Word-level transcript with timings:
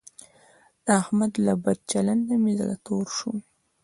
د 0.85 0.87
احمد 1.01 1.31
له 1.45 1.53
بد 1.63 1.77
چلنده 1.91 2.35
مې 2.43 2.53
زړه 2.59 2.75
تور 2.85 3.05
شو. 3.17 3.31